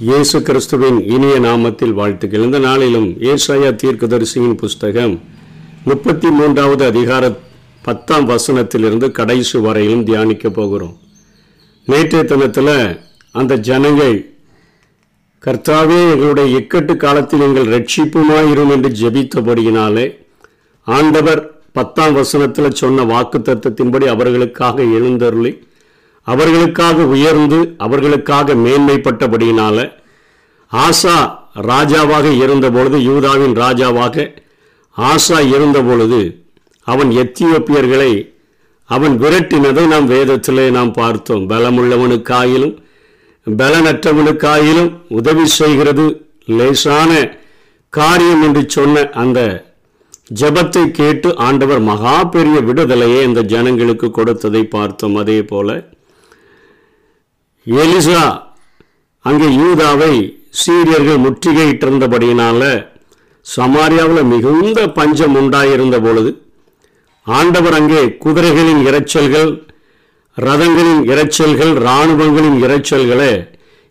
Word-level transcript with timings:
இயேசு 0.00 0.42
கிறிஸ்துவின் 0.42 1.00
இனிய 1.00 1.40
நாமத்தில் 1.40 1.92
வாழ்த்துக்கள் 1.92 2.42
இந்த 2.42 2.58
நாளிலும் 2.58 3.06
ஏசாயா 3.06 3.70
தீர்க்கதரிசியின் 3.74 4.54
புஸ்தகம் 4.54 5.20
முப்பத்தி 5.84 6.30
மூன்றாவது 6.30 6.84
அதிகார 6.84 7.36
பத்தாம் 7.82 8.28
வசனத்திலிருந்து 8.28 9.10
கடைசி 9.10 9.58
வரையிலும் 9.58 10.04
தியானிக்க 10.04 10.50
போகிறோம். 10.50 10.98
நேற்றைய 11.86 12.24
தினத்தில் 12.24 12.98
அந்த 13.32 13.56
ஜனங்கள் 13.56 14.36
கர்த்தாவே 15.46 16.10
எங்களுடைய 16.12 16.58
இக்கட்டு 16.58 16.96
காலத்தில் 16.96 17.40
எங்கள் 17.40 17.66
ரட்சிப்புமாயிரும் 17.66 18.70
என்று 18.70 18.88
ஜெபித்தபடியினாலே 18.88 20.14
ஆண்டவர் 20.84 21.62
பத்தாம் 21.72 22.12
வசனத்தில் 22.12 22.70
சொன்ன 22.70 23.02
வாக்கு 23.02 23.38
தத்துவத்தின்படி 23.38 24.04
அவர்களுக்காக 24.04 24.82
எழுந்தருளி 24.82 25.66
அவர்களுக்காக 26.30 27.06
உயர்ந்து 27.14 27.58
அவர்களுக்காக 27.84 28.54
மேன்மைப்பட்டபடியினால 28.64 29.76
ஆசா 30.72 31.16
ராஜாவாக 31.70 32.26
இருந்தபொழுது 32.44 32.96
யூதாவின் 33.10 33.54
ராஜாவாக 33.64 34.26
ஆசா 34.96 35.38
இருந்தபொழுது 35.54 36.20
அவன் 36.86 37.10
எத்தியோப்பியர்களை 37.22 38.12
அவன் 38.90 39.14
விரட்டினதை 39.22 39.82
நாம் 39.92 40.06
வேதத்திலே 40.10 40.66
நாம் 40.76 40.92
பார்த்தோம். 40.92 41.42
பலமுள்ளவனுக்காயிலும் 41.50 42.74
பலனற்றவனுக்காயிலும் 43.46 44.90
உதவி 45.18 45.44
செய்கிறது. 45.58 46.06
லேசான 46.58 47.10
காரியம் 47.92 48.42
என்று 48.46 48.62
சொன்ன 48.76 49.04
அந்த 49.22 49.40
ஜெபத்தை 50.40 50.84
கேட்டு 50.98 51.28
ஆண்டவர் 51.46 51.82
மகா 51.90 52.16
பெரிய 52.34 52.58
விடுதலையை 52.68 53.20
இந்த 53.28 53.40
ஜனங்களுக்கு 53.52 54.10
கொடுத்ததை 54.18 54.62
பார்த்தோம். 54.76 55.16
அதே 55.22 55.38
போல 55.52 55.68
எலிசா 57.66 58.22
அங்கே 59.24 59.48
யூதாவை 59.54 60.12
சீரியர்கள் 60.62 61.22
முற்றுகையிட்டிருந்தபடியினால 61.24 62.62
சமாரியாவில் 63.46 64.24
மிகுந்த 64.24 64.86
பஞ்சம் 64.88 65.34
உண்டாயிருந்த 65.34 65.96
பொழுது 66.00 66.30
ஆண்டவர் 67.26 67.74
அங்கே 67.74 68.18
குதிரைகளின் 68.18 68.82
இரைச்சல்கள் 68.86 69.50
ரதங்களின் 70.36 71.02
இரைச்சல்கள் 71.08 71.72
இராணுவங்களின் 71.82 72.64
இரைச்சல்களை 72.64 73.32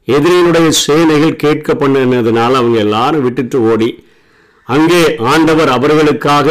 எதிரியினுடைய 0.08 0.68
சேனைகள் 0.80 1.36
கேட்க 1.36 1.74
பண்ணினதுனால 1.74 2.52
அவங்க 2.54 2.78
எல்லாரும் 2.78 3.24
விட்டுட்டு 3.24 3.62
ஓடி 3.72 3.90
அங்கே 4.70 5.02
ஆண்டவர் 5.26 5.70
அவர்களுக்காக 5.70 6.48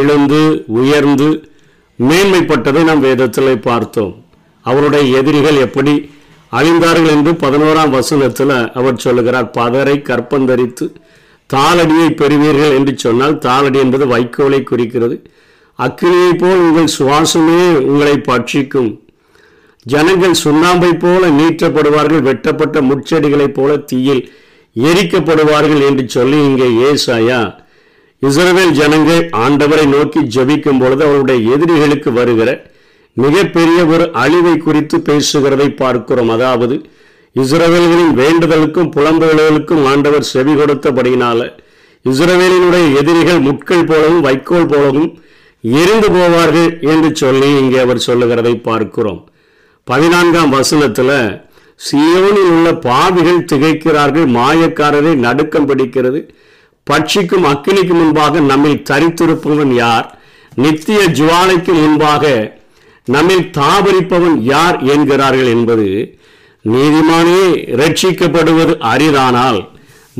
எழுந்து 0.00 0.40
உயர்ந்து 0.76 1.28
மேன்மைப்பட்டதை 1.98 2.84
நாம் 2.84 3.00
வேதத்தில் 3.00 3.60
பார்த்தோம். 3.60 4.14
அவருடைய 4.66 5.18
எதிரிகள் 5.18 5.54
எப்படி 5.56 5.94
அழிந்தார்கள் 6.52 7.12
என்று 7.14 7.32
பதினோராம் 7.44 7.94
வசனத்தில் 7.96 8.54
அவர் 8.80 9.02
சொல்லுகிறார். 9.04 9.48
பதரை 9.58 9.96
கற்பந்தரித்து 10.08 10.86
தாளடியை 11.50 12.08
பெறுவீர்கள் 12.20 12.76
என்று 12.78 12.92
சொன்னால் 12.98 13.36
தாளடி 13.46 13.78
என்பது 13.84 14.06
வைக்கோலை 14.14 14.60
குறிக்கிறது. 14.62 15.16
அக்கினியை 15.78 16.32
போல் 16.42 16.62
உங்கள் 16.66 16.94
சுவாசமே 16.98 17.60
உங்களை 17.90 18.14
பட்சிக்கும். 18.30 18.90
ஜனங்கள் 19.86 20.40
சுண்ணாம்பை 20.44 20.92
போல 20.98 21.28
நீற்றப்படுவார்கள் 21.38 22.26
வெட்டப்பட்ட 22.28 22.80
முட்செடிகளைப் 22.80 23.56
போல 23.58 23.76
தீயில் 23.90 24.22
எரிக்கப்படுவார்கள் 24.76 25.82
என்று 25.88 26.04
சொல்லி 26.08 26.38
இங்கே 26.48 26.68
ஏசாயா 26.88 27.40
இஸ்ரவேல் 28.22 28.72
ஜனங்கள் 28.78 29.22
ஆண்டவரை 29.44 29.86
நோக்கி 29.86 30.20
ஜெபிக்கும் 30.36 30.80
பொழுது 30.82 31.02
அவருடைய 31.06 31.38
எதிரிகளுக்கு 31.54 32.12
வருகிற 32.12 32.50
மிகப்பெரிய 33.16 33.78
ஒரு 33.86 34.04
அழிவை 34.22 34.54
குறித்து 34.56 34.96
பேசுகிறதை 35.08 35.68
பார்க்கிறோம். 35.82 36.28
அதாவது 36.28 36.76
இஸ்ரவேல்களின் 37.36 38.12
வேண்டுதலுக்கும் 38.22 38.90
புலம்புகளுக்கும் 38.96 39.84
ஆண்டவர் 39.92 40.26
செவி 40.32 40.52
கொடுத்தபடியினால 40.52 41.40
இஸ்ரவேலினுடைய 42.04 42.84
எதிரிகள் 43.00 43.40
முட்கள் 43.46 43.88
போலவும் 43.90 44.20
வைக்கோல் 44.20 44.68
போலவும் 44.72 45.08
எரிந்து 45.60 46.08
போவார்கள் 46.16 46.70
என்று 46.92 47.10
சொல்லி 47.16 47.48
இங்கே 47.60 47.78
அவர் 47.78 48.06
சொல்லுகிறதை 48.08 48.54
பார்க்கிறோம். 48.68 49.20
பதினான்காம் 49.84 50.50
வசனத்தில் 50.50 51.16
சியோனில் 51.80 52.50
உள்ள 52.54 52.68
பாவிகள் 52.86 53.46
திகைக்கிறார்கள் 53.52 54.28
மாயக்காரரை 54.36 55.14
நடுக்கம் 55.24 55.68
பிடிக்கிறது. 55.70 56.20
பட்சிக்கும் 56.86 57.48
அக்கினிக்கு 57.52 57.94
முன்பாக 58.00 58.40
நம்மில் 58.50 58.84
தரித்திருப்பவன் 58.90 59.72
யார்? 59.84 60.06
நித்திய 60.54 61.00
ஜுவாலைக்கு 61.18 61.72
முன்பாக 61.82 62.24
நம்மில் 63.08 63.50
தாபரிப்பவன் 63.50 64.36
யார் 64.44 64.78
என்கிறார்கள் 64.86 65.46
என்பது 65.46 65.88
நீதிமானே 66.64 67.40
ரட்சிக்கப்படுவது 67.80 68.74
அரிதானால் 68.86 69.60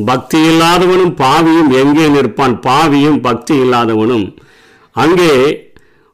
பக்தி 0.05 0.39
இல்லாதவனும் 0.43 1.15
பாவியும் 1.21 1.71
எங்கே 1.81 2.07
நிற்பான்? 2.09 2.57
பாவியும் 2.67 3.21
பக்தி 3.21 3.55
இல்லாதவனும் 3.57 4.27
அங்கே 4.97 5.33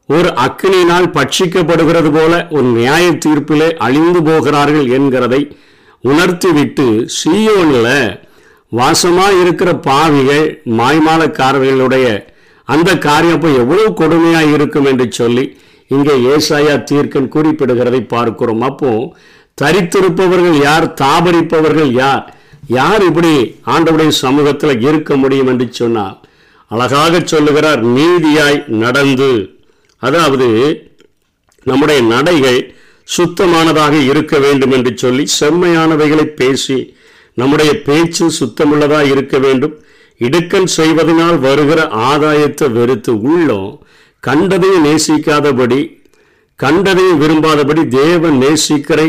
ஒரு 0.08 0.28
அக்கினியினால் 0.38 1.12
பட்சிக்கப்படுகிறது 1.12 2.10
போல 2.10 2.32
ஒரு 2.50 2.66
நியாய 2.72 3.04
தீர்ப்பிலே 3.24 3.68
அழிந்து 3.78 4.20
போகிறார்கள் 4.22 4.88
என்கிறதை 4.96 5.42
உணர்த்திவிட்டு 6.04 6.86
சீயோனில் 7.18 7.92
வாசமாக 8.72 9.40
இருக்கிற 9.40 9.70
பாவிகள் 9.84 10.46
மாய்மாலக்காரர்களுடைய 10.78 12.06
அந்த 12.68 12.90
காரியம் 12.98 13.36
அப்போ 13.36 13.48
எவ்வளவு 13.58 13.90
கொடுமையாக 13.94 14.52
இருக்கும் 14.52 14.86
என்று 14.86 15.06
சொல்லி 15.12 15.44
இங்கே 15.94 16.14
ஏசாயா 16.34 16.74
தீர்க்கன் 16.90 17.32
குறிப்பிடுகிறதை 17.34 18.00
பார்க்கிறோம். 18.14 18.62
அப்போ 18.70 18.90
தரித்திருப்பவர்கள் 19.58 20.58
யார் 20.68 20.86
தாபரிப்பவர்கள் 21.02 21.90
யார் 22.02 22.24
யார் 22.78 23.02
இப்படி 23.08 23.32
ஆண்டவுடைய 23.74 24.10
சமூகத்தில் 24.24 24.82
இருக்க 24.88 25.16
முடியும் 25.22 25.50
என்று 25.52 25.66
சொன்னால் 25.80 26.16
அழகாக 26.70 27.20
சொல்லுகிறார் 27.32 27.80
நீதியாய் 27.96 28.60
நடந்து. 28.84 29.32
அதாவது 30.02 30.48
நம்முடைய 31.66 32.00
நடைகள் 32.14 32.60
சுத்தமானதாக 33.08 33.94
இருக்க 34.10 34.34
வேண்டும் 34.44 34.74
என்று 34.76 34.92
சொல்லி 35.02 35.24
செம்மையானவைகளை 35.40 36.26
பேசி 36.40 36.78
நம்முடைய 37.40 37.72
பேச்சு 37.88 38.24
சுத்தமுள்ளதாக 38.38 39.10
இருக்க 39.14 39.36
வேண்டும். 39.44 39.74
இடுக்கன் 40.20 40.68
செய்வதனால் 40.78 41.38
வருகிற 41.46 41.80
ஆதாயத்தை 42.10 42.66
வெறுத்து 42.78 43.12
உள்ளம். 43.30 43.70
கண்டதையும் 44.22 44.84
நேசிக்காதபடி 44.84 45.80
கண்டதையும் 46.58 47.20
விரும்பாதபடி 47.20 47.82
தேவன் 47.88 48.36
நேசிக்கிற 48.38 49.00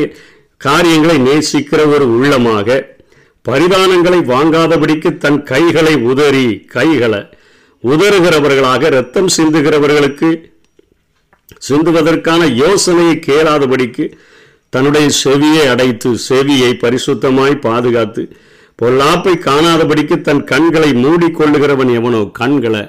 காரியங்களை 0.62 1.18
நேசிக்கிற 1.20 1.80
ஒரு 1.88 2.06
உள்ளமாக 2.08 2.68
பரிதானங்களை 3.46 4.20
வாங்காதபடிக்கு 4.24 5.10
தன் 5.18 5.44
கைகளை 5.44 5.96
உதறி 6.04 6.48
கைகளை 6.68 7.22
உதறுகிறவர்களாக 7.84 8.90
ரத்தம் 8.90 9.28
சிந்துகிறவர்களுக்கு 9.28 10.30
சிந்துவதற்கான 11.62 12.44
யோசனையை 12.56 13.16
கேளாதபடிக்கு 13.20 14.06
தன்னுடைய 14.74 15.08
செவியை 15.24 15.66
அடைத்து 15.68 16.10
செவியை 16.30 16.72
பரிசுத்தமாய் 16.78 17.56
பாதுகாத்து 17.60 18.24
பொல்லாப்பை 18.80 19.34
காணாதபடிக்கு 19.40 20.16
தன் 20.22 20.44
கண்களை 20.44 20.90
மூடிக்கொள்ளுகிறவன் 20.94 21.92
எவனோ 21.94 22.22
கண்களை 22.32 22.84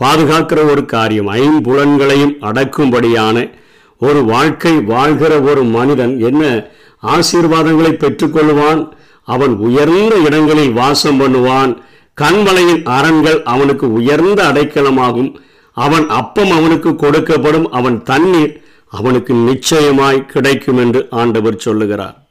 பாதுகாக்கிற 0.00 0.70
ஒரு 0.70 0.84
காரியம். 0.84 1.28
ஐம்புலன்களையும் 1.28 2.34
அடக்கும்படியான 2.40 3.50
ஒரு 3.98 4.24
வாழ்க்கை 4.24 4.80
வாழ்கிற 4.80 5.40
ஒரு 5.40 5.64
மனிதன் 5.64 6.20
என்ன 6.20 6.66
ஆசீர்வாதங்களை 7.02 7.92
பெற்றுக்கொள்வான்? 7.92 8.90
அவன் 9.24 9.56
உயர்ந்த 9.56 10.16
இடங்களில் 10.16 10.72
வாசம் 10.72 11.20
பண்ணுவான். 11.20 11.76
கண்மலையின் 12.20 12.82
அரண்கள் 12.82 13.42
அவனுக்கு 13.42 13.92
உயர்ந்த 13.92 14.42
அடைக்கலமாகும். 14.42 15.34
அவன் 15.72 16.08
அப்பம் 16.08 16.50
அவனுக்கு 16.50 16.88
கொடுக்கப்படும். 16.88 17.64
அவன் 17.64 18.02
தண்ணீர் 18.02 18.62
அவனுக்கு 18.88 19.34
நிச்சயமாய் 19.34 20.26
கிடைக்கும் 20.26 20.78
என்று 20.78 21.06
ஆண்டவர் 21.10 21.56
சொல்லுகிறார். 21.56 22.26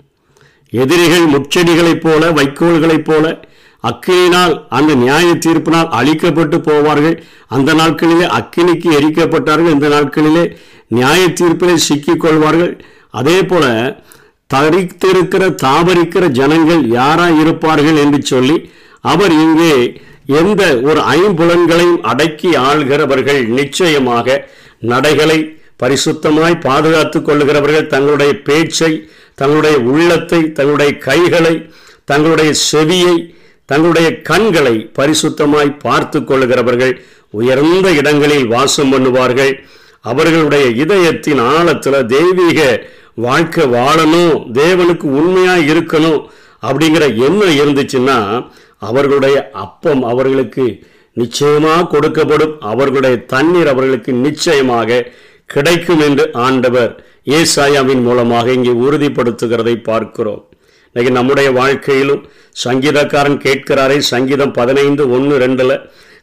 எதிரிகள் 0.69 1.25
முச்செடிகளைப் 1.25 2.01
போல 2.01 2.31
வைக்கோல்களைப் 2.31 3.05
போல 3.05 3.48
அக்கினினால் 3.83 4.53
அந்த 4.77 4.91
நியாய 5.03 5.27
தீர்ப்பினால் 5.45 5.93
அழிக்கப்பட்டு 5.99 6.57
போவார்கள். 6.69 7.15
அந்த 7.47 7.73
நாட்களிலே 7.73 8.27
அக்கினிக்கு 8.39 8.89
எரிக்கப்பட்டார்கள். 8.99 9.73
இந்த 9.75 9.87
நாட்களிலே 9.95 10.43
நியாய 10.97 11.21
தீர்ப்பிலே 11.39 11.75
சிக்கிக்கொள்வார்கள். 11.87 12.73
அதே 13.19 13.37
போல 13.43 13.65
தரித்திருக்கிற 14.53 15.43
தாபரிக்கிற 15.63 16.25
ஜனங்கள் 16.39 16.83
யாரா 16.99 17.27
இருப்பார்கள் 17.41 17.97
என்று 18.03 18.19
சொல்லி 18.31 18.57
அவர் 19.11 19.33
இங்கே 19.45 19.73
எந்த 20.39 20.63
ஒரு 20.89 21.01
ஐம்புலன்களையும் 21.17 22.01
அடக்கி 22.11 22.49
ஆள்கிறவர்கள் 22.69 23.41
நிச்சயமாக 23.59 24.37
நடைகளை 24.91 25.39
பரிசுத்தமாய் 25.81 26.63
பாதுகாத்துக் 26.67 27.27
கொள்ளுகிறவர்கள். 27.27 27.87
தங்களுடைய 27.87 28.31
பேச்சை 28.47 28.91
தங்களுடைய 29.35 29.77
உள்ளத்தை 29.91 30.39
தங்களுடைய 30.57 30.91
கைகளை 31.07 31.55
தங்களுடைய 32.05 32.51
செவியை 32.71 33.15
தங்களுடைய 33.69 34.09
கண்களை 34.29 34.75
பரிசுத்தமாய் 34.99 35.79
பார்த்து 35.85 36.19
கொள்ளுகிறவர்கள் 36.29 36.93
உயர்ந்த 37.39 37.87
இடங்களில் 37.99 38.47
வாசம் 38.53 38.91
பண்ணுவார்கள். 38.93 39.53
அவர்களுடைய 40.11 40.65
இதயத்தின் 40.83 41.41
ஆழத்தில் 41.55 42.07
தெய்வீக 42.15 42.59
வாழ்க்கை 43.25 43.63
வாழணும் 43.77 44.35
தேவனுக்கு 44.59 45.07
உண்மையாக 45.19 45.65
இருக்கணும் 45.73 46.21
அப்படிங்கிற 46.67 47.05
எண்ணம் 47.27 47.57
இருந்துச்சுன்னா 47.59 48.17
அவர்களுடைய 48.89 49.37
அப்பம் 49.63 50.03
அவர்களுக்கு 50.11 50.65
நிச்சயமாக 51.17 51.87
கொடுக்கப்படும். 51.93 52.53
அவர்களுடைய 52.71 53.15
தண்ணீர் 53.33 53.71
அவர்களுக்கு 53.73 54.11
நிச்சயமாக 54.25 55.05
கிடைக்கும் 55.53 56.01
என்று 56.07 56.25
ஆண்டவர் 56.47 56.91
ஏசாயாவின் 57.39 58.03
மூலமாக 58.07 58.53
இங்கே 58.57 58.73
உறுதிப்படுத்துகிறதை 58.85 59.75
பார்க்கிறோம். 59.89 60.43
இன்னைக்கு 60.91 61.17
நம்முடைய 61.17 61.51
வாழ்க்கையிலும் 61.51 62.27
சங்கீதக்காரன் 62.63 63.39
கேட்கிறாரே 63.43 63.97
சங்கீதம் 63.97 64.51
பதினைந்து 64.51 65.11
ஒன்று 65.11 65.37
ரெண்டுல 65.37 65.73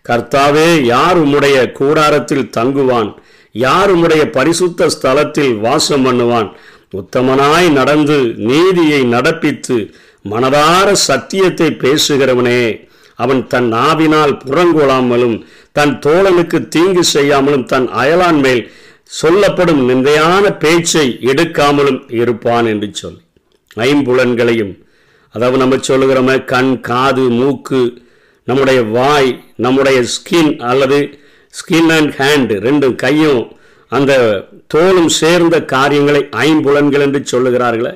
கர்த்தாவே 0.09 0.85
யார் 0.85 1.19
உம்முடைய 1.25 1.73
கூடாரத்தில் 1.73 2.51
தங்குவான்? 2.57 3.15
யார் 3.53 3.95
உம்முடைய 3.95 4.25
பரிசுத்த 4.31 4.89
ஸ்தலத்தில் 4.89 5.55
வாசம் 5.59 6.07
பண்ணுவான்? 6.07 6.49
உத்தமனாய் 6.93 7.69
நடந்து 7.73 8.19
நீதியை 8.37 9.03
நடப்பித்து 9.05 9.77
மனதார 10.25 10.93
சத்தியத்தை 10.93 11.69
பேசுகிறவனே. 11.85 12.89
அவன் 13.15 13.47
தன் 13.47 13.69
நாவினால் 13.69 14.41
புறங்கொள்ளாமலும் 14.45 15.37
தன் 15.73 15.99
தோழனுக்கு 15.99 16.69
தீங்கு 16.69 17.05
செய்யாமலும் 17.05 17.65
தன் 17.65 17.89
அயலான் 17.89 18.41
மேல் 18.41 18.71
சொல்லப்படும் 19.05 19.83
நிந்தையான 19.89 20.59
பேச்சை 20.59 21.19
எடுக்காமலும் 21.21 22.01
இருப்பான் 22.11 22.67
என்று 22.67 22.91
சொல்லி. 22.93 23.21
ஐம்புலன்களையும். 23.77 24.75
அதாவது 25.35 25.59
நம்ம 25.59 25.77
சொல்லுகிறோம 25.77 26.45
கண் 26.45 26.81
காது 26.81 27.31
மூக்கு 27.31 27.81
நம்முடைய 28.45 28.83
வாய் 28.83 29.31
நம்முடைய 29.57 30.05
ஸ்கின் 30.15 30.53
அல்லது 30.61 30.99
ஸ்கின் 31.55 31.91
அண்ட் 31.91 32.13
ஹேண்ட் 32.17 32.53
ரெண்டும் 32.67 32.95
கையும் 32.95 33.43
அந்த 33.93 34.13
தோலும் 34.75 35.11
சேர்ந்த 35.21 35.57
காரியங்களை 35.65 36.29
ஐம்புலன்கள் 36.31 37.01
என்று 37.01 37.21
சொல்லுகிறார்களே 37.31 37.93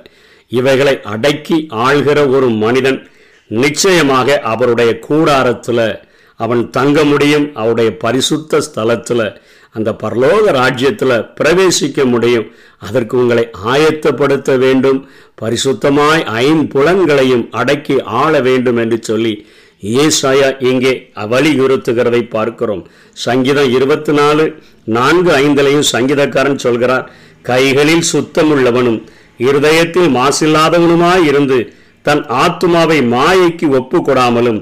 இவைகளை 0.48 0.94
அடக்கி 1.04 1.66
ஆள்கிற 1.70 2.18
ஒரு 2.28 2.48
மனிதன் 2.48 3.08
நிச்சயமாக 3.50 4.40
அவருடைய 4.44 4.98
கூடாரத்தில் 4.98 5.84
அவன் 6.40 6.70
தங்க 6.70 7.04
முடியும் 7.04 7.46
அவருடைய 7.54 7.90
பரிசுத்த 7.96 8.60
ஸ்தலத்தில் 8.60 9.24
அந்த 9.76 9.90
பரலோக 10.02 10.44
ராஜ்யத்தில் 10.52 11.16
பிரவேசிக்க 11.38 12.04
முடியும். 12.04 12.46
அதற்கு 12.78 13.14
உங்களை 13.18 13.44
ஆயத்தப்படுத்த 13.72 14.58
வேண்டும். 14.58 15.00
பரிசுத்தமாய் 15.42 16.22
ஐம்புலன்களையும் 16.44 17.44
அடக்கி 17.60 17.96
ஆள 18.02 18.40
வேண்டும் 18.40 18.76
என்று 18.76 18.98
சொல்லி 19.02 19.34
ஏசாயா 19.82 20.48
இங்கே 20.70 20.92
வலியுறுத்துகிறதை 21.32 22.22
பார்க்கிறோம். 22.28 22.82
சங்கீதம் 23.26 23.70
இருபத்தி 23.76 24.12
நாலு 24.12 24.44
நான்கு 24.96 25.30
ஐந்திலையும் 25.36 25.88
சங்கீதக்காரன் 25.92 26.62
சொல்கிறார் 26.64 27.06
கைகளில் 27.42 28.04
சுத்தமுள்ளவனும் 28.12 29.00
இருதயத்தில் 29.36 30.10
மாசில்லாதவனுமாய் 30.16 31.24
இருந்து 31.24 31.58
தன் 32.02 32.22
ஆத்துமாவை 32.42 32.98
மாயைக்கு 33.14 33.66
ஒப்பு 33.78 33.98
கொடாமலும் 33.98 34.60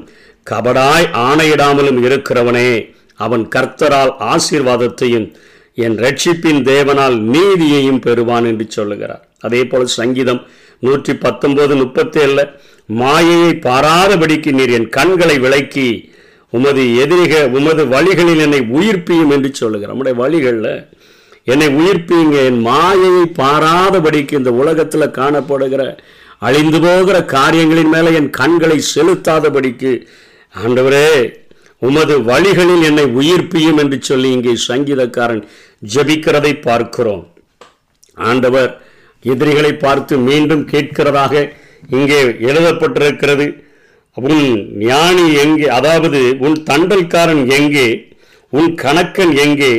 கபடாய் 0.50 1.08
ஆணையிடாமலும் 1.26 1.98
இருக்கிறவனே. 2.08 2.70
அவன் 3.24 3.44
கர்த்தரால் 3.54 4.12
ஆசீர்வாதத்தையும் 4.32 5.28
என் 5.84 5.96
ரட்சிப்பின் 6.04 6.60
தேவனால் 6.70 7.16
நீதியையும் 7.34 8.02
பெறுவான் 8.06 8.46
என்று 8.50 8.66
சொல்லுகிறார். 8.76 9.24
அதே 9.46 9.60
போல 9.70 9.90
சங்கீதம் 10.00 10.40
நூற்றி 10.86 11.12
பத்தொன்பது 11.24 11.74
முப்பத்தேழில் 11.82 12.50
மாயையை 13.00 13.50
பாராதபடிக்கு 13.66 14.50
நீர் 14.58 14.74
என் 14.78 14.88
கண்களை 14.96 15.36
விளக்கி 15.44 15.88
உமது 16.52 16.82
எதிரிக 17.02 17.34
உமது 17.58 17.82
வழிகளில் 17.94 18.42
என்னை 18.44 18.60
உயிர்ப்பியும் 18.76 19.32
என்று 19.36 19.50
சொல்லுகிறார். 19.60 19.92
நம்முடைய 19.92 20.16
வழிகளில் 20.22 20.72
என்னை 21.52 21.68
உயிர்ப்பியுங்க 21.80 22.38
என் 22.50 22.60
மாயையை 22.68 23.24
பாராதபடிக்கு 23.40 24.40
இந்த 24.40 24.52
உலகத்தில் 24.62 25.14
காணப்படுகிற 25.18 25.82
அழிந்து 26.46 26.78
போகிற 26.84 27.18
காரியங்களின் 27.34 27.92
மேலே 27.94 28.10
என் 28.18 28.30
கண்களை 28.40 28.78
செலுத்தாதபடிக்கு 28.94 29.92
ஆண்டவரே 30.54 31.08
உமது 31.82 32.14
வழிகளில் 32.22 32.82
என்னை 32.82 33.04
உயிர்ப்பியும் 33.04 33.76
என்று 33.76 33.98
சொல்லி 34.00 34.30
இங்கே 34.30 34.54
சங்கீதக்காரன் 34.68 35.42
ஜபிக்கிறதை 35.94 36.60
பார்க்கிறோம். 36.60 37.24
ஆண்டவர் 38.16 38.70
எதிரிகளை 39.24 39.72
பார்த்து 39.74 40.14
மீண்டும் 40.18 40.68
கேட்கிறதாக 40.68 41.34
இங்கே 41.90 42.20
எழுதப்பட்டிருக்கிறது. 42.48 43.46
உன் 44.16 44.42
ஞானி 44.78 45.26
எங்கே? 45.34 45.68
அதாவது 45.68 46.20
உன் 46.38 46.56
தண்டல்காரன் 46.70 47.42
எங்கே? 47.58 47.88
உன் 48.52 48.70
கணக்கன் 48.74 49.34
எங்கே? 49.44 49.72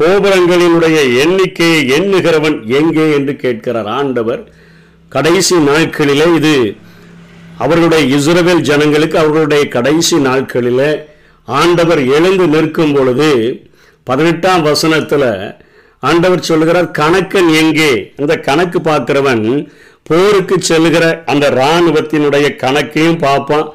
கோபுரங்களினுடைய 0.00 0.98
எண்ணிக்கையை 1.22 1.80
எண்ணுகிறவன் 1.96 2.56
எங்கே 2.80 3.06
என்று 3.12 3.36
கேட்கிறார் 3.36 3.88
ஆண்டவர். 4.00 4.42
கடைசி 5.08 5.56
நாட்களிலே 5.68 6.26
இது 6.34 6.54
அவர்களுடைய 7.58 8.02
இஸ்ரவேல் 8.16 8.60
ஜனங்களுக்கு 8.60 9.18
அவர்களுடைய 9.18 9.68
கடைசி 9.68 10.16
நாட்களில் 10.18 10.84
ஆண்டவர் 11.58 12.02
எழுந்து 12.16 12.46
நிற்கும் 12.46 12.94
பொழுது 12.94 13.28
பதினெட்டாம் 14.06 14.62
வசனத்தில் 14.62 15.28
ஆண்டவர் 16.02 16.48
சொல்லுகிறார் 16.48 16.88
கணக்கன் 16.98 17.50
எங்கே? 17.62 17.90
அந்த 18.20 18.34
கணக்கு 18.48 18.78
பார்க்கிறவன் 18.80 19.44
போருக்கு 20.02 20.56
செல்லுகிற 20.68 21.04
அந்த 21.32 21.44
இராணுவத்தினுடைய 21.50 22.46
கணக்கையும் 22.62 23.18
பார்ப்பான். 23.18 23.66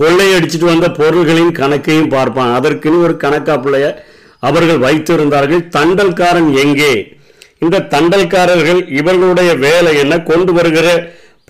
கொள்ளையடிச்சிட்டு 0.00 0.66
வந்த 0.72 0.86
பொருள்களின் 0.90 1.52
கணக்கையும் 1.60 2.12
பார்ப்பான். 2.14 2.54
அதற்குன்னு 2.56 3.04
ஒரு 3.06 3.16
கணக்கா 3.16 3.54
பிள்ளைய 3.64 3.88
அவர்கள் 4.48 4.80
வைத்திருந்தார்கள். 4.86 5.62
தண்டல்காரன் 5.76 6.50
எங்கே? 6.62 6.94
இந்த 7.58 7.84
தண்டல்காரர்கள் 7.92 8.80
இவர்களுடைய 9.00 9.50
வேலை 9.66 9.92
என்ன? 9.98 10.14
கொண்டு 10.22 10.52
வருகிற 10.52 10.88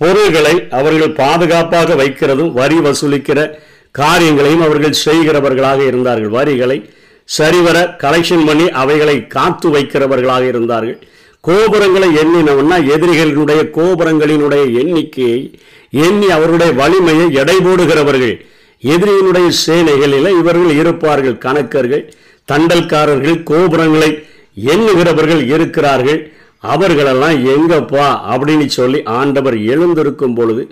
பொருள்களை 0.00 0.54
அவர்கள் 0.78 1.18
பாதுகாப்பாக 1.22 1.94
வைக்கிறதும் 1.94 2.52
வரி 2.52 2.78
வசூலிக்கிற 2.78 3.40
காரியங்களையும் 4.00 4.62
அவர்கள் 4.62 5.00
செய்கிறவர்களாக 5.04 5.86
இருந்தார்கள். 5.86 6.28
வரிகளை 6.28 6.90
சரிவர 7.24 7.96
கலெக்ஷன் 7.98 8.46
பண்ணி 8.46 8.68
அவைகளை 8.68 9.26
காத்து 9.26 9.68
வைக்கிறவர்களாக 9.68 10.48
இருந்தார்கள். 10.48 10.98
கோபுரங்களை 11.40 12.08
எண்ணினவன்னா 12.16 12.76
எதிரிகளினுடைய 12.94 13.60
கோபுரங்களினுடைய 13.70 14.62
எண்ணிக்கையை 14.80 15.60
எண்ணி 15.90 16.30
அவருடைய 16.30 16.72
வலிமையை 16.72 17.32
எடை 17.32 17.56
போடுகிறவர்கள். 17.56 18.34
எதிரியினுடைய 18.82 19.48
சேனைகளில் 19.66 20.38
இவர்கள் 20.38 20.70
இருப்பார்கள் 20.70 21.38
கணக்கர்கள் 21.38 22.12
தண்டல்காரர்கள் 22.52 23.42
கோபுரங்களை 23.42 24.10
எண்ணுகிறவர்கள் 24.66 25.42
இருக்கிறார்கள். 25.54 26.32
அவர்களெல்லாம் 26.58 27.38
எங்கப்பா? 27.46 28.06
அப்படின்னு 28.32 28.66
சொல்லி 28.66 29.02
ஆண்டவர் 29.02 29.56
எழுந்திருக்கும் 29.58 30.34
பொழுது 30.34 30.62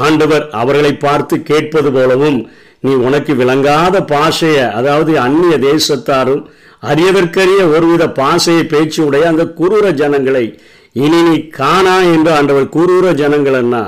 ஆண்டவர் 0.00 0.44
அவர்களை 0.52 0.92
பார்த்து 0.98 1.34
கேட்பது 1.42 1.90
போலவும் 1.90 2.38
நீ 2.80 2.92
உனக்கு 3.06 3.32
விளங்காத 3.34 3.96
பாஷையை 4.10 4.64
அதாவது 4.74 5.12
அந்நிய 5.18 5.54
தேசத்தாரும் 5.62 6.42
அறியதற்கரிய 6.82 7.60
ஒருவித 7.68 8.04
பாசையை 8.18 8.64
பேச்சு 8.64 9.00
உடைய 9.04 9.26
அந்த 9.28 9.44
குரூர 9.58 9.86
ஜனங்களை 10.00 10.44
இனி 10.96 11.20
நீ 11.22 11.36
காணா 11.50 11.96
என்று 12.10 12.30
ஆண்டவர் 12.30 12.66
குரூர 12.68 13.06
ஜனங்கள்னா 13.20 13.82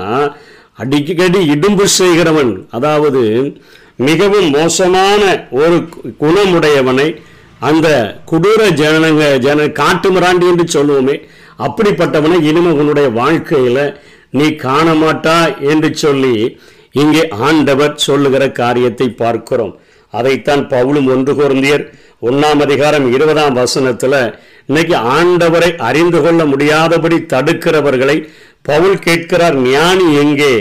அடிக்கடி 0.79 1.41
இடும்பு 1.53 1.85
செய்கிறவன் 1.93 2.51
அதாவது 2.71 3.21
மிகவும் 3.99 4.49
மோசமான 4.49 5.21
ஒரு 5.61 5.77
குணமுடையவனை 6.21 7.07
அந்த 7.61 7.87
குடூர 8.31 8.63
ஜனங்க 8.81 9.23
ஜன 9.45 9.61
காட்டு 9.71 10.09
மிராண்டி 10.09 10.45
என்று 10.47 10.65
சொல்லுவோமே 10.75 11.15
அப்படிப்பட்டவனை 11.59 12.37
இனிமே 12.41 12.71
உன்னுடைய 12.71 13.07
வாழ்க்கையில் 13.11 13.83
நீ 14.37 14.47
காண 14.55 14.87
மாட்டா 14.93 15.37
என்று 15.69 15.89
சொல்லி 15.95 16.35
இங்கே 16.93 17.23
ஆண்டவர் 17.47 17.95
சொல்லுகிற 17.97 18.43
காரியத்தை 18.51 19.07
பார்க்கிறோம். 19.13 19.73
அதைத்தான் 20.13 20.63
பவுலும் 20.69 21.09
ஒன்று 21.13 21.33
குருந்தியர் 21.33 21.83
ஒன்னாம் 22.21 22.61
அதிகாரம் 22.61 23.07
இருபதாம் 23.13 23.53
வசனத்தில் 23.53 24.19
இன்னைக்கு 24.69 24.95
ஆண்டவரை 25.15 25.69
அறிந்து 25.79 26.21
கொள்ள 26.21 26.45
முடியாதபடி 26.45 27.17
தடுக்கிறவர்களை 27.33 28.17
பவுல் 28.61 28.99
கேட்கிறார் 28.99 29.57
ஞானி 29.67 30.07
எங்கே? 30.15 30.53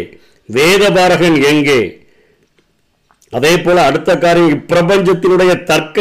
வேதபாரகன் 0.48 1.38
எங்கே? 1.42 1.80
அதே 3.32 3.54
போல 3.58 3.84
அடுத்த 3.84 4.10
காரியம் 4.18 4.54
இப்பிரபஞ்சத்தினுடைய 4.56 5.64
தர்க்க 5.64 5.98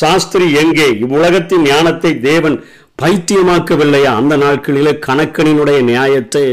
சாஸ்திரி 0.00 0.46
எங்கே? 0.62 0.88
இவ்வுலகத்தின் 1.04 1.64
ஞானத்தை 1.66 2.12
தேவன் 2.20 2.56
பைத்தியமாக்கவில்லையா? 2.98 4.12
அந்த 4.16 4.34
நாட்களிலே 4.36 4.92
கணக்கனினுடைய 5.06 5.78
நியாயத்தை 5.82 6.44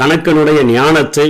கணக்கனுடைய 0.00 0.60
ஞானத்தை 0.70 1.26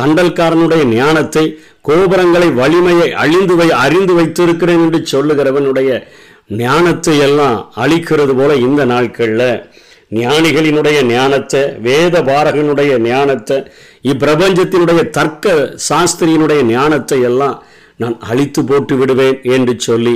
தண்டல்காரனுடைய 0.00 0.82
ஞானத்தை 0.92 1.44
கோபுரங்களை 1.80 2.48
வலிமையை 2.52 3.08
அழிந்து 3.22 3.54
வை 3.54 3.68
அறிந்து 3.80 4.12
வைத்திருக்கிறேன் 4.14 4.82
என்று 4.84 5.00
சொல்லுகிறவனுடைய 5.12 5.90
ஞானத்தை 6.58 7.14
எல்லாம் 7.18 7.58
அழிக்கிறது 7.76 8.34
போல 8.34 8.54
இந்த 8.64 8.82
நாட்களில் 8.84 9.48
ஞானிகளினுடைய 10.12 10.98
ஞானத்தை 11.10 11.62
வேத 11.80 12.22
பாரகனுடைய 12.22 12.98
ஞானத்தை 13.06 13.58
இப்பிரபஞ்சத்தினுடைய 14.04 15.02
தர்க்க 15.10 15.54
சாஸ்திரியினுடைய 15.88 16.62
ஞானத்தை 16.70 17.20
எல்லாம் 17.22 17.56
நான் 17.96 18.16
அழித்து 18.28 18.62
போட்டு 18.64 18.94
விடுவேன் 18.96 19.38
என்று 19.52 19.74
சொல்லி 19.80 20.14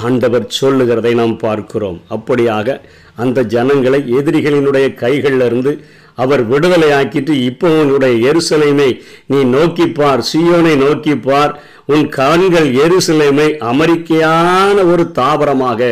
ஆண்டவர் 0.00 0.44
சொல்லுகிறதை 0.48 1.14
நாம் 1.14 1.34
பார்க்கிறோம். 1.36 1.98
அப்படியாக 2.16 2.76
அந்த 3.22 3.42
ஜனங்களை 3.54 4.00
எதிரிகளினுடைய 4.18 4.86
கைகளிலிருந்து 5.02 5.72
அவர் 6.14 6.42
விடுதலை 6.46 6.88
ஆக்கிட்டு 6.90 7.34
இப்போ 7.48 7.68
உன்னுடைய 7.82 8.14
எருசலேமை 8.30 8.88
நீ 9.26 9.38
நோக்கிப்பார் 9.54 10.22
சியோனை 10.30 10.74
நோக்கிப்பார் 10.84 11.52
உன் 11.86 12.08
கண்கள் 12.08 12.68
எருசலேமை 12.84 13.48
அமெரிக்கையான 13.72 14.76
ஒரு 14.92 15.04
தாவரமாக 15.10 15.90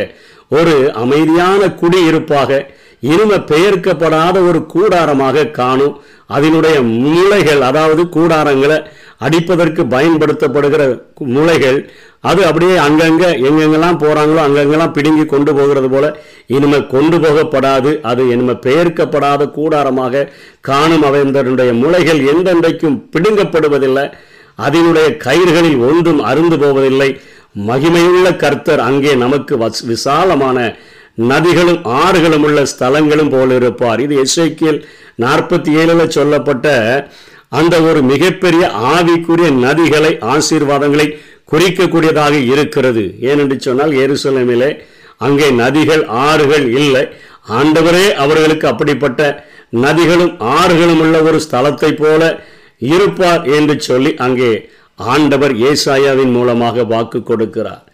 ஒரு 0.49 0.77
அமைதியான 0.93 1.61
குடியிருப்பாக 1.81 2.61
இனிமே 3.01 3.39
பெயர்க்கப்படாத 3.53 4.37
ஒரு 4.49 4.61
கூடாரமாக 4.75 5.51
காணும். 5.51 5.95
அதனுடைய 6.27 6.77
முளைகள் 6.83 7.61
அதாவது 7.61 8.03
கூடாரங்களை 8.17 8.79
அடிப்பதற்கு 9.21 9.85
பயன்படுத்தப்படுகிற 9.87 10.83
முளைகள் 11.29 11.79
அது 12.21 12.47
அப்படியே 12.47 12.77
அங்கங்கே 12.77 13.29
எங்கெங்கெல்லாம் 13.41 13.99
போகிறாங்களோ 13.99 14.41
அங்கங்கெல்லாம் 14.41 14.93
பிடுங்கி 14.93 15.25
கொண்டு 15.25 15.55
போகிறது 15.55 15.91
போல 15.91 16.07
இனிமேல் 16.47 16.87
கொண்டு 16.87 17.19
போகப்படாது 17.19 18.01
அது 18.03 18.29
இனிமே 18.29 18.53
பெயர்க்கப்படாத 18.67 19.51
கூடாரமாக 19.51 20.29
காணும் 20.61 21.03
அவைந்தருடைய 21.03 21.73
முளைகள் 21.75 22.21
எந்தெந்தைக்கும் 22.33 23.03
பிடுங்கப்படுவதில்லை. 23.13 24.07
அதனுடைய 24.59 25.17
கயிறுகளில் 25.25 25.79
ஒன்றும் 25.89 26.25
அருந்து 26.25 26.59
போவதில்லை. 26.59 27.11
மகிமையுள்ள 27.67 28.37
கர்த்தர் 28.37 28.81
அங்கே 28.81 29.15
நமக்கு 29.15 29.57
வஸ்- 29.57 29.87
விசாலமான 29.87 30.59
நதிகளும் 31.15 31.81
ஆறுகளும் 32.01 32.43
உள்ள 32.43 32.63
ஸ்தலங்களும் 32.65 33.31
போல 33.31 33.55
இருப்பார் 33.55 34.01
இது 34.01 34.23
எஸ்ஐக்கியல் 34.23 34.79
நாற்பத்தி 35.21 35.71
ஏழில் 35.75 36.09
சொல்லப்பட்ட 36.09 36.69
அந்த 37.59 37.75
ஒரு 37.89 38.01
மிகப்பெரிய 38.13 38.65
ஆவிக்குரிய 38.95 39.49
நதிகளை 39.67 40.13
ஆசீர்வாதங்களை 40.35 41.07
குறிக்கக்கூடியதாக 41.53 42.35
இருக்கிறது. 42.53 43.05
ஏனென்று 43.29 43.57
சொன்னால் 43.67 43.93
எருசலமிலே 44.03 44.71
அங்கே 45.27 45.49
நதிகள் 45.63 46.05
ஆறுகள் 46.27 46.67
இல்லை. 46.81 47.05
ஆண்டவரே 47.59 48.07
அவர்களுக்கு 48.25 48.67
அப்படிப்பட்ட 48.73 49.21
நதிகளும் 49.85 50.35
ஆறுகளும் 50.59 51.01
உள்ள 51.05 51.17
ஒரு 51.29 51.39
ஸ்தலத்தை 51.47 51.91
போல 52.03 52.23
இருப்பார் 52.93 53.43
என்று 53.57 53.75
சொல்லி 53.89 54.13
அங்கே 54.27 54.53
ஆண்டவர் 55.13 55.55
ஏசாயாவின் 55.71 56.33
மூலமாக 56.37 56.85
வாக்கு 56.93 57.19
கொடுக்கிறார். 57.31 57.85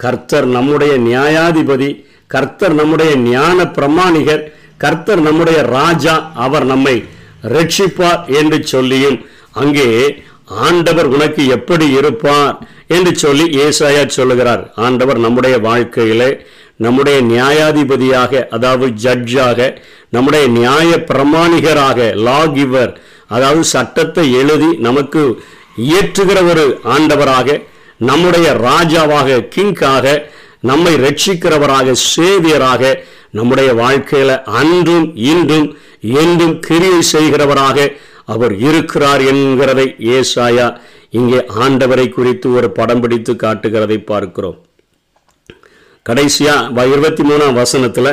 கர்த்தர் 0.00 0.46
நம்முடைய 0.56 0.94
நியாயாதிபதி 1.08 1.90
கர்த்தர் 2.34 2.74
நம்முடைய 2.74 3.12
ஞான 3.32 3.58
பிரமாணிகர் 3.76 4.42
கர்த்தர் 4.84 5.20
நம்முடைய 5.20 5.58
ராஜா 5.76 6.14
அவர் 6.46 6.66
நம்மை 6.72 6.96
ரட்சிப்பார் 7.54 8.22
என்று 8.38 8.58
சொல்லியும் 8.66 9.18
அங்கே 9.52 9.88
ஆண்டவர் 10.46 11.06
உனக்கு 11.06 11.42
எப்படி 11.46 11.86
இருப்பார் 11.90 12.56
என்று 12.86 13.12
சொல்லி 13.16 13.44
ஏசாயா 13.58 14.02
சொல்லுகிறார். 14.08 14.72
ஆண்டவர் 14.76 15.18
நம்முடைய 15.18 15.58
வாழ்க்கையிலே 15.58 16.30
நம்முடைய 16.76 17.18
நியாயாதிபதியாக 17.22 18.48
அதாவது 18.48 18.86
ஜட்ஜாக 19.04 19.58
நம்முடைய 20.10 20.46
நியாய 20.48 20.90
பிரமாணிகராக 21.10 22.14
லா 22.18 22.40
கிவர் 22.46 22.92
அதாவது 23.26 23.64
சட்டத்தை 23.64 24.32
எழுதி 24.32 24.70
நமக்கு 24.78 25.22
இயற்றுகிற 25.86 26.38
ஒரு 26.50 26.64
ஆண்டவராக 26.84 27.48
நம்முடைய 28.00 28.48
ராஜாவாக 28.62 29.44
கிங்காக 29.48 30.06
நம்மை 30.60 30.94
ரட்சிக்கிறவராக 30.96 31.94
சேவியராக 32.14 32.82
நம்முடைய 33.38 33.70
வாழ்க்கையில 33.82 34.32
அன்றும் 34.60 35.06
இன்றும் 35.30 35.68
என்றும் 36.22 36.54
கிரியை 36.66 37.00
செய்கிறவராக 37.12 37.88
அவர் 38.34 38.54
இருக்கிறார் 38.68 39.22
என்கிறதை 39.30 39.86
ஏசாயா 40.14 40.68
இங்கே 41.18 41.40
ஆண்டவரை 41.62 42.06
குறித்து 42.08 42.46
ஒரு 42.58 42.68
படம் 42.78 43.00
பிடித்து 43.00 43.32
காட்டுகிறதை 43.42 43.98
பார்க்கிறோம். 44.10 44.56
கடைசியா 46.06 46.54
இருபத்தி 46.92 47.22
மூணாம் 47.22 47.58
வசனத்துல 47.60 48.08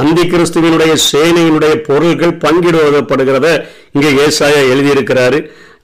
அந்தி 0.00 0.22
கிறிஸ்துவனுடைய 0.22 0.92
சேனையினுடைய 1.10 1.74
பொருள்கள் 1.88 2.40
பங்கிடுவதப்படுகிறத 2.44 3.48
இங்கே 3.92 4.10
ஏசாயா 4.26 4.60
எழுதியிருக்கிறாரு. 4.72 5.38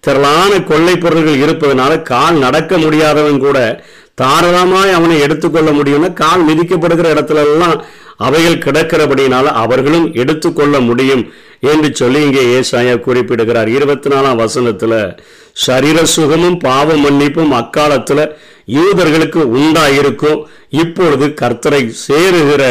திரளான 0.07 0.53
கொள்ளை 0.71 0.95
பொருள்கள் 0.99 1.43
இருப்பதனால 1.45 1.93
கால் 2.13 2.39
நடக்க 2.45 2.79
முடியாதவன் 2.85 3.39
கூட 3.39 3.59
தாராளமாய் 4.21 4.97
அவனை 4.97 5.17
எடுத்துக்கொள்ள 5.27 5.71
முடியும்னா 5.71 6.09
கால் 6.23 6.43
மிதிக்கப்படுகிற 6.49 7.07
இடத்துல 7.15 7.43
எல்லாம் 7.47 7.77
அவைகள் 8.25 8.63
கிடக்கிறபடினால 8.65 9.53
அவர்களும் 9.65 10.07
எடுத்துக்கொள்ள 10.23 10.77
முடியும் 10.89 11.25
என்று 11.73 11.89
சொல்லி 12.01 12.21
இங்கே 12.27 12.43
ஏசாயா 12.59 12.95
குறிப்பிடுகிறார். 13.01 13.69
இருபத்தி 13.77 14.09
நாலாம் 14.11 14.41
வசனத்துல 14.43 14.95
சரீர 15.67 15.99
சுகமும் 16.15 16.59
பாவ 16.59 16.97
மன்னிப்பும் 16.97 17.53
அக்காலத்துல 17.61 18.21
யூதர்களுக்கு 18.77 19.41
உண்டாயிருக்கும் 19.59 20.41
இப்பொழுது 20.83 21.27
கர்த்தரை 21.41 21.83
சேருகிற 22.07 22.63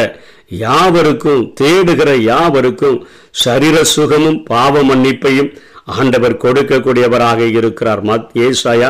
யாவருக்கும் 0.62 1.43
தேடுகிற 1.60 2.12
யாவருக்கும் 2.29 2.98
சரீர 3.43 3.77
சுகமும் 3.96 4.39
பாவ 4.43 4.84
மன்னிப்பையும் 4.84 5.51
ஆண்டவர் 5.98 6.41
கொடுக்கக்கூடியவராக 6.43 7.39
இருக்கிறார். 7.60 8.01
மத் 8.10 8.29
ஏசாயா 8.48 8.89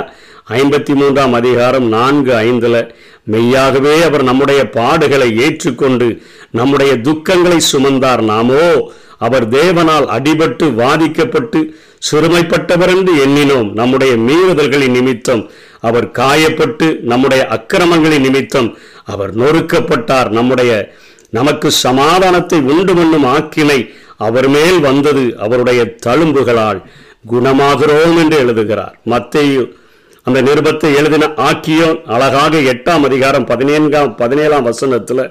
ஐம்பத்தி 0.60 0.94
மூன்றாம் 1.00 1.34
அதிகாரம் 1.34 1.88
நான்கு 1.90 2.32
ஐந்துல 2.48 2.78
மெய்யாகவே 3.34 3.94
அவர் 4.08 4.24
நம்முடைய 4.24 4.62
பாடுகளை 4.76 5.28
ஏற்றுக்கொண்டு 5.46 6.08
நம்முடைய 6.52 6.94
துக்கங்களை 7.08 7.60
சுமந்தார் 7.72 8.24
நாமோ? 8.24 8.66
அவர் 9.18 9.46
தேவனால் 9.50 10.08
அடிபட்டு 10.18 10.66
வாதிக்கப்பட்டு 10.74 11.60
சிறுமைப்பட்டவர் 12.12 12.92
என்று 12.96 13.14
எண்ணினோம். 13.26 13.70
நம்முடைய 13.74 14.14
மீறுதல்களின் 14.28 14.96
நிமித்தம் 14.98 15.44
அவர் 15.80 16.08
காயப்பட்டு 16.20 16.88
நம்முடைய 17.02 17.42
அக்கிரமங்களின் 17.48 18.26
நிமித்தம் 18.28 18.70
அவர் 19.06 19.32
நொறுக்கப்பட்டார். 19.38 20.30
நம்முடைய 20.30 20.72
நமக்கு 21.30 21.72
சமாதானத்தை 21.72 22.60
உண்டு 22.72 22.94
பண்ணும் 22.96 23.28
ஆக்கினை 23.36 23.80
அவர் 24.18 24.48
மேல் 24.50 24.80
வந்தது 24.80 25.24
அவருடைய 25.38 25.82
தழும்புகளால் 26.06 26.82
குணமாகிறோம் 27.32 28.18
என்று 28.18 28.38
எழுதுகிறார். 28.38 28.96
மத்தையும் 29.10 29.70
அந்த 30.24 30.40
நிருபத்தை 30.42 30.90
எழுதின 31.00 31.28
ஆக்கியோன் 31.38 32.00
அழகாக 32.06 32.58
எட்டாம் 32.72 33.06
அதிகாரம் 33.08 33.46
பதினேழாம் 33.46 34.16
பதினேழாம் 34.16 34.64
வசனத்தில் 34.64 35.24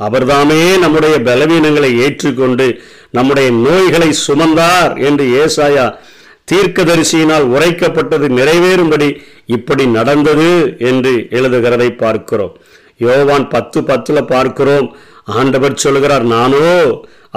அவர்தாமே 0.00 0.60
நம்முடைய 0.78 1.16
பலவீனங்களை 1.28 1.90
ஏற்றுக்கொண்டு 2.04 2.66
நம்முடைய 3.10 3.48
நோய்களை 3.66 4.10
சுமந்தார் 4.26 4.94
என்று 5.08 5.24
ஏசாயா 5.42 5.86
தீர்க்கதரிசியினால் 6.52 7.46
உரைக்கப்பட்டது 7.54 8.26
நிறைவேறும்படி 8.38 9.08
இப்படி 9.56 9.84
நடந்தது 9.98 10.50
என்று 10.90 11.12
எழுதுகிறதை 11.38 11.88
பார்க்கிறோம். 11.96 12.54
யோவான் 12.96 13.46
பத்து 13.48 13.80
பத்துல 13.80 14.18
பார்க்கிறோம். 14.34 14.88
ஆண்டவர் 15.24 15.82
சொல்கிறார் 15.84 16.26
நானோ 16.34 16.68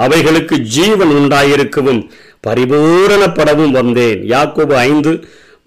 அவைகளுக்கு 0.04 0.56
ஜீவன் 0.76 1.12
உண்டாயிருக்கவும் 1.20 2.02
பரிபூரணப்படவும் 2.46 3.74
வந்தேன். 3.80 4.20
யாக்கோபு 4.34 4.74
ஐந்து 4.88 5.12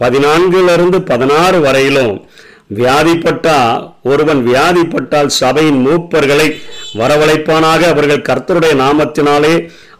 பதினான்கிலிருந்து 0.02 1.00
பதினாறு 1.12 1.58
வரையிலும் 1.60 2.16
வியாதிப்பட்டா 2.76 3.58
ஒருவன் 4.12 4.42
வியாதிப்பட்டால் 4.48 5.36
சபையின் 5.42 5.82
மூப்பர்களை 5.88 6.48
வரவழைப்பானாக 7.00 7.82
அவர்கள் 7.94 8.28
கர்த்தருடைய 8.30 8.74
நாமத்தினாலே 8.84 9.54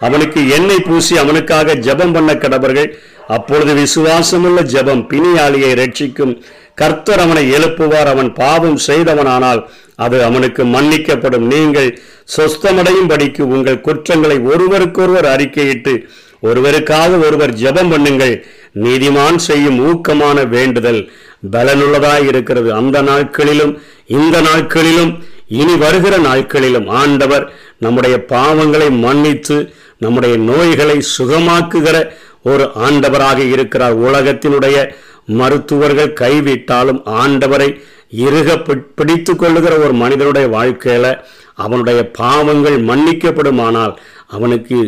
அவனுக்கு 0.08 0.40
எண்ணெய் 0.58 0.86
பூசி 0.88 1.14
அவனுக்காக 1.24 1.76
ஜெபம் 1.88 2.14
பண்ண 2.16 2.32
கடவர்கள் 2.44 2.90
அப்பொழுது 3.36 3.74
விசுவாசமுள்ள 3.74 4.60
ஜெபம் 4.74 5.04
பிணியாளியை 5.12 5.72
ரட்சிக்கும். 5.82 6.34
கர்த்தர் 6.82 7.22
அவனை 7.24 7.44
எழுப்புவார் 7.56 8.10
அவன் 8.14 8.30
பாவம் 8.34 8.80
செய்தவனானால் 8.88 9.62
அது 10.06 10.18
அவனுக்கு 10.28 10.64
மன்னிக்கப்படும். 10.76 11.46
நீங்கள் 11.54 11.90
சொஸ்தமடையும் 12.36 13.10
படிக்கு 13.12 13.44
உங்கள் 13.56 13.84
குற்றங்களை 13.88 14.38
ஒருவருக்கொருவர் 14.52 15.28
அறிக்கையிட்டு 15.34 15.94
ஒருவருக்காக 16.50 17.20
ஒருவர் 17.26 17.54
ஜெபம் 17.64 17.92
பண்ணுங்கள். 17.94 18.36
நீதிமான் 18.86 19.38
செய்யும் 19.48 19.80
ஊக்கமான 19.90 20.38
வேண்டுதல் 20.56 21.02
பலனுள்ளதாய் 21.56 22.26
இருக்கிறது. 22.32 22.70
அந்த 22.80 22.98
நாட்களிலும் 23.10 23.74
இந்த 24.20 24.36
நாட்களிலும் 24.50 25.12
இனி 25.60 25.76
வருகிற 25.84 26.16
நாட்களிலும் 26.28 26.88
ஆண்டவர் 27.02 27.46
நம்முடைய 27.86 28.16
பாவங்களை 28.34 28.90
மன்னித்து 29.06 29.58
நம்முடைய 30.04 30.36
நோய்களை 30.50 30.98
சுகமாக்குகிற 31.16 31.98
ஒரு 32.52 32.66
ஆண்டவராக 32.86 33.40
இருக்கிறார். 33.54 33.96
உலகத்தினுடைய 34.08 34.78
மருத்துவர்கள் 35.40 36.18
கைவிட்டாலும் 36.22 37.02
ஆண்டவரை 37.22 37.70
இறுக 38.26 38.50
பிடித்து 38.96 39.34
கொள்ளுகிற 39.36 39.74
ஒரு 39.86 39.94
மனிதனுடைய 40.02 40.48
வாழ்க்கையில 40.56 41.06
அவனுடைய 41.64 42.00
பாவங்கள் 42.22 42.78
மன்னிக்கப்படுமானால் 42.90 43.94
அவனுக்கு 44.36 44.80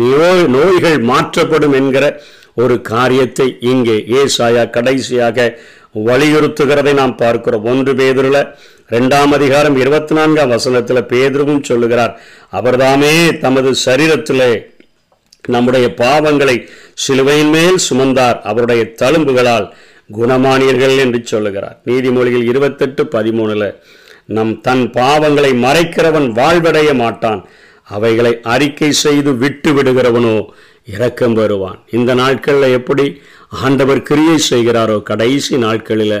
நோய் 0.00 0.44
நோய்கள் 0.56 0.98
மாற்றப்படும் 1.10 1.76
என்கிற 1.80 2.04
ஒரு 2.62 2.76
காரியத்தை 2.92 3.48
இங்கே 3.72 3.96
ஏசாயா 4.20 4.64
கடைசியாக 4.76 5.48
வலியுறுத்துகிறதை 6.08 6.92
நாம் 7.00 7.14
பார்க்கிறோம். 7.16 7.66
ஒன்று 7.72 7.92
பேதுருல 8.00 8.38
ரெண்டாம் 8.90 9.32
அதிகாரம் 9.32 9.76
இருபத்தி 9.76 10.14
நான்காம் 10.14 10.50
வசனத்துல 10.50 10.98
பேதுருவும் 11.00 11.62
சொல்லுகிறார் 11.62 12.20
அவர்தாமே 12.52 13.38
தமது 13.38 13.74
சரீரத்திலே 13.84 14.52
நம்முடைய 15.44 15.94
பாவங்களை 15.94 16.68
சிலுவையின் 16.94 17.48
மேல் 17.48 17.78
சுமந்தார் 17.90 18.40
அவருடைய 18.40 18.94
தழும்புகளால் 19.02 19.72
குணமானியர்கள் 20.14 20.96
என்று 20.98 21.20
சொல்லுகிறார். 21.24 21.78
நீதிமொழிகள் 21.86 22.44
இருபத்தெட்டு 22.44 23.04
பதிமூணுல 23.04 23.74
நம் 24.26 24.60
தன் 24.60 24.90
பாவங்களை 24.90 25.52
மறைக்கிறவன் 25.62 26.28
வாழ்வடைய 26.30 26.94
மாட்டான் 26.94 27.44
அவைகளை 27.86 28.40
அறிக்கை 28.42 28.92
செய்து 28.92 29.36
விட்டு 29.36 29.72
விடுகிறவனோ 29.72 30.46
இரக்கம் 30.84 31.32
வருவான் 31.32 31.78
இந்த 31.90 32.14
நாட்களில் 32.14 32.70
எப்படி 32.70 33.06
ஆண்டவர் 33.48 34.02
கிரியை 34.02 34.38
செய்கிறாரோ 34.50 35.02
கடைசி 35.02 35.56
நாட்களில் 35.56 36.18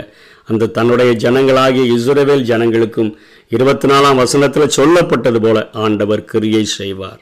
அந்த 0.50 0.70
தன்னுடைய 0.76 1.10
ஜனங்களாகிய 1.24 1.84
இஸ்ரவேல் 1.96 2.44
ஜனங்களுக்கும் 2.50 3.10
இருபத்தி 3.54 3.86
நாலாம் 3.88 4.20
வசனத்தில் 4.22 4.74
சொல்லப்பட்டது 4.76 5.40
போல 5.44 5.58
ஆண்டவர் 5.84 6.22
கிரியை 6.32 6.64
செய்வார். 6.78 7.20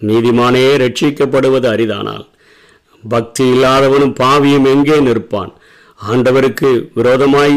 நீதிமானே 0.00 0.62
ரட்சிக்கப்படுவது 0.82 1.68
அரிதானால் 1.74 2.26
பக்தி 3.14 3.44
இல்லாதவனும் 3.52 4.14
பாவியும் 4.20 4.66
எங்கே 4.74 4.98
நிற்பான்? 5.08 5.52
ஆண்டவருக்கு 6.00 6.70
விரோதமாய் 6.98 7.56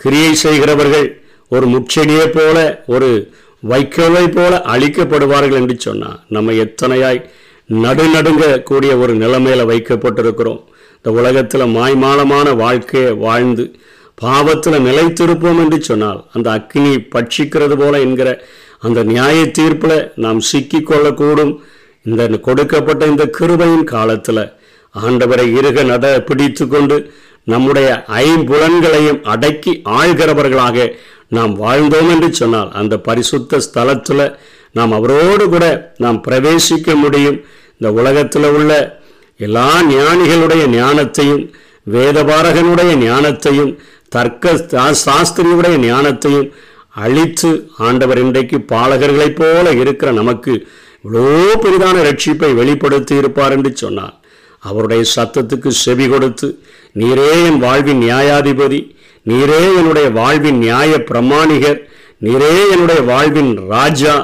கிரியை 0.00 0.32
செய்கிறவர்கள் 0.44 1.08
ஒரு 1.54 1.66
முச்செடியை 1.74 2.26
போல 2.36 2.56
ஒரு 2.94 3.10
வைக்கோலை 3.62 4.24
போல 4.34 4.54
அழிக்கப்படுவார்கள் 4.72 5.60
என்று 5.60 5.76
சொன்னார் 5.86 6.18
நம்ம 6.34 6.52
எத்தனையாய் 6.64 7.20
நடுநடுங்க 7.70 8.44
கூடிய 8.68 8.92
ஒரு 9.02 9.12
நிலைமையில 9.22 9.62
வைக்கப்பட்டிருக்கிறோம். 9.70 10.60
இந்த 10.96 11.10
உலகத்தில் 11.18 11.72
மாய்மாலமான 11.76 12.46
வாழ்க்கையை 12.62 13.12
வாழ்ந்து 13.26 13.64
பாவத்தில் 14.20 14.84
நிலைத்திருப்போம் 14.86 15.60
என்று 15.64 15.78
சொன்னால் 15.82 16.20
அந்த 16.32 16.48
அக்னி 16.50 16.92
பட்சிக்கிறது 17.14 17.76
போல 17.76 18.00
என்கிற 18.00 18.28
அந்த 18.80 19.02
நியாய 19.02 19.38
தீர்ப்பில் 19.58 19.98
நாம் 20.24 20.40
சிக்கிக் 20.40 20.88
கொள்ளக்கூடும். 20.90 21.52
இந்த 22.02 22.26
கொடுக்கப்பட்ட 22.46 23.06
இந்த 23.06 23.24
கிருபையின் 23.38 23.84
காலத்தில் 23.94 24.42
ஆண்டவரை 24.94 25.46
இருக 25.58 25.84
நட 25.84 26.06
பிடித்து 26.20 26.64
கொண்டு 26.68 26.96
நம்முடைய 27.44 27.88
ஐம்புலன்களையும் 28.22 29.20
அடக்கி 29.22 29.72
ஆழ்கிறவர்களாக 29.98 30.88
நாம் 31.36 31.52
வாழ்ந்தோம் 31.62 32.10
என்று 32.10 32.28
சொன்னால் 32.32 32.70
அந்த 32.72 32.94
பரிசுத்த 32.98 33.60
ஸ்தலத்தில் 33.66 34.24
நாம் 34.72 34.92
அவரோடு 34.92 35.44
கூட 35.48 35.66
நாம் 35.96 36.18
பிரவேசிக்க 36.28 36.94
முடியும். 36.94 37.38
இந்த 37.78 37.88
உலகத்தில் 38.00 38.48
உள்ள 38.50 39.00
எல்லா 39.36 39.68
ஞானிகளுடைய 39.90 40.64
ஞானத்தையும் 40.78 41.44
வேதபாரகனுடைய 41.90 42.92
ஞானத்தையும் 43.04 43.72
தர்க்க 44.14 44.92
சாஸ்திரியுடைய 45.04 45.76
ஞானத்தையும் 45.86 46.50
அழித்து 47.04 47.50
ஆண்டவர் 47.78 48.18
இன்றைக்கு 48.18 48.58
பாலகர்களைப் 48.72 49.36
போல 49.36 49.72
இருக்கிற 49.82 50.12
நமக்கு 50.12 50.52
இவ்வளோ 51.04 51.24
பெரிதான 51.64 51.96
ரட்சிப்பை 52.06 52.54
வெளிப்படுத்தி 52.54 53.14
இருப்பார் 53.16 53.54
என்று 53.56 53.70
சொன்னார். 53.76 54.14
அவருடைய 54.58 55.02
சத்தத்துக்கு 55.16 55.70
செவி 55.82 56.08
கொடுத்து 56.08 56.48
நீரே 57.00 57.28
என் 57.44 57.58
வாழ்வின் 57.58 58.00
நியாயாதிபதி 58.00 58.80
நீரே 59.26 59.60
என்னுடைய 59.76 60.08
வாழ்வின் 60.10 60.58
நியாய 60.58 60.92
பிரமாணிகர் 61.10 61.80
நீரே 62.24 62.52
என்னுடைய 62.70 63.00
வாழ்வின் 63.10 63.52
ராஜா 63.68 64.16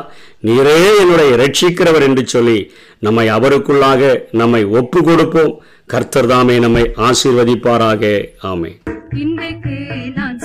நீரே 0.43 0.79
என்னுடைய 1.03 1.31
ரட்சிக்கிறவர் 1.43 2.07
என்று 2.09 2.27
சொல்லி 2.27 2.59
நம்மை 2.99 3.27
அவருக்குள்ளாக 3.29 4.03
நம்மை 4.41 4.65
ஒப்பு 4.81 5.03
கொடுப்போம். 5.05 5.55
கர்த்தர் 5.87 6.27
தாமே 6.27 6.59
நம்மை 6.59 6.91
ஆசீர்வதிப்பாராக. 6.97 8.03
ஆமே 8.43 8.71
இன்றைக்கு 9.15 9.75
நான் 10.15 10.39